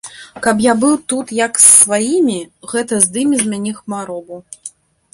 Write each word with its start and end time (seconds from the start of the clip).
Каб 0.45 0.61
я 0.65 0.73
быў 0.83 0.95
тут 1.13 1.33
як 1.41 1.53
з 1.65 1.69
сваiмi, 1.75 2.39
гэта 2.75 2.93
здыме 3.07 3.35
з 3.47 3.55
мяне 3.55 3.79
хваробу. 3.85 4.35